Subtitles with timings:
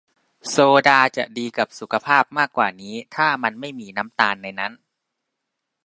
[0.49, 0.57] โซ
[0.87, 4.73] ดาจะดีกับสุขภาพมากกว่านี้ ถ้ามันไม่มีน้ำตาลในนั้น